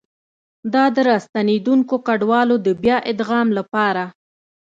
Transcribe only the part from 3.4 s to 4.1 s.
لپاره